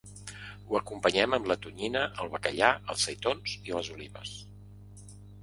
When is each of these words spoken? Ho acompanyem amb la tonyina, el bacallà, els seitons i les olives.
Ho 0.69 0.77
acompanyem 0.77 1.35
amb 1.37 1.49
la 1.51 1.57
tonyina, 1.65 2.01
el 2.23 2.31
bacallà, 2.37 2.71
els 2.95 3.05
seitons 3.09 3.55
i 3.59 3.63
les 3.77 3.93
olives. 3.99 4.35